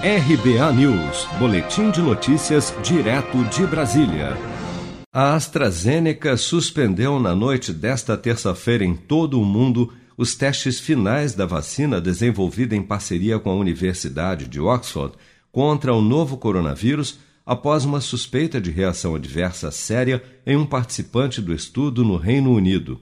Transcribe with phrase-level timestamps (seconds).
[0.00, 4.38] RBA News, Boletim de Notícias, direto de Brasília.
[5.12, 11.46] A AstraZeneca suspendeu na noite desta terça-feira em todo o mundo os testes finais da
[11.46, 15.16] vacina desenvolvida em parceria com a Universidade de Oxford
[15.50, 21.52] contra o novo coronavírus após uma suspeita de reação adversa séria em um participante do
[21.52, 23.00] estudo no Reino Unido.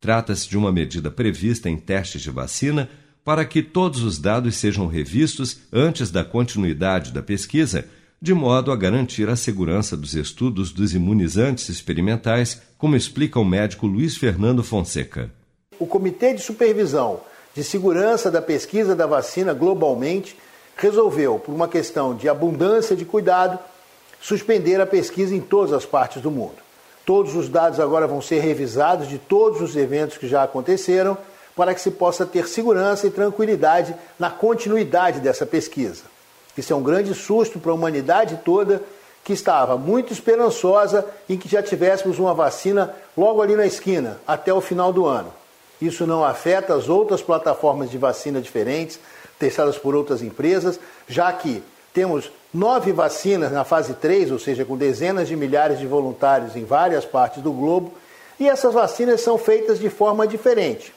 [0.00, 2.90] Trata-se de uma medida prevista em testes de vacina
[3.24, 7.86] para que todos os dados sejam revistos antes da continuidade da pesquisa,
[8.20, 13.86] de modo a garantir a segurança dos estudos dos imunizantes experimentais, como explica o médico
[13.86, 15.30] Luiz Fernando Fonseca.
[15.78, 17.20] O Comitê de Supervisão
[17.54, 20.36] de Segurança da Pesquisa da Vacina globalmente
[20.76, 23.58] resolveu, por uma questão de abundância de cuidado,
[24.20, 26.56] suspender a pesquisa em todas as partes do mundo.
[27.06, 31.16] Todos os dados agora vão ser revisados de todos os eventos que já aconteceram
[31.56, 36.02] para que se possa ter segurança e tranquilidade na continuidade dessa pesquisa.
[36.56, 38.82] Isso é um grande susto para a humanidade toda
[39.24, 44.52] que estava muito esperançosa em que já tivéssemos uma vacina logo ali na esquina, até
[44.52, 45.32] o final do ano.
[45.80, 49.00] Isso não afeta as outras plataformas de vacina diferentes,
[49.38, 54.76] testadas por outras empresas, já que temos nove vacinas na fase 3, ou seja, com
[54.76, 57.92] dezenas de milhares de voluntários em várias partes do globo,
[58.38, 60.92] e essas vacinas são feitas de forma diferente.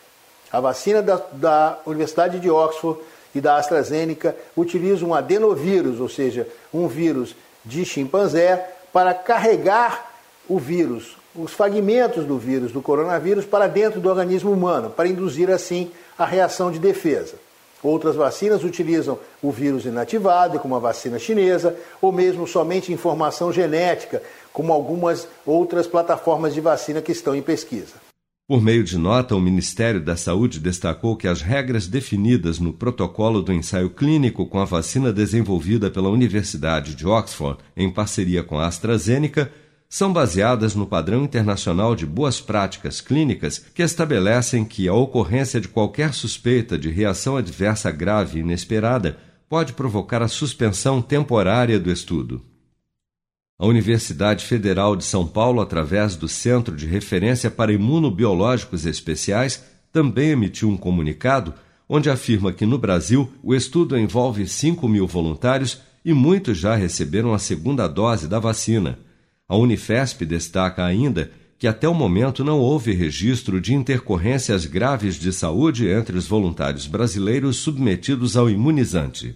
[0.52, 3.00] A vacina da, da Universidade de Oxford
[3.36, 10.12] e da AstraZeneca utiliza um adenovírus, ou seja, um vírus de chimpanzé, para carregar
[10.48, 15.52] o vírus, os fragmentos do vírus, do coronavírus, para dentro do organismo humano, para induzir
[15.52, 17.36] assim a reação de defesa.
[17.84, 24.24] Outras vacinas utilizam o vírus inativado, como a vacina chinesa, ou mesmo somente informação genética,
[24.52, 28.07] como algumas outras plataformas de vacina que estão em pesquisa.
[28.48, 33.42] Por meio de nota, o Ministério da Saúde destacou que as regras definidas no protocolo
[33.42, 38.66] do ensaio clínico com a vacina desenvolvida pela Universidade de Oxford, em parceria com a
[38.66, 39.52] AstraZeneca,
[39.90, 45.68] são baseadas no padrão internacional de boas práticas clínicas que estabelecem que a ocorrência de
[45.68, 49.18] qualquer suspeita de reação adversa grave e inesperada
[49.50, 52.42] pode provocar a suspensão temporária do estudo.
[53.60, 60.30] A Universidade Federal de São Paulo, através do Centro de Referência para Imunobiológicos Especiais, também
[60.30, 61.56] emitiu um comunicado
[61.90, 67.34] onde afirma que no Brasil o estudo envolve 5 mil voluntários e muitos já receberam
[67.34, 69.00] a segunda dose da vacina.
[69.50, 75.34] A Unifesp destaca ainda que até o momento não houve registro de intercorrências graves de
[75.34, 79.36] saúde entre os voluntários brasileiros submetidos ao imunizante.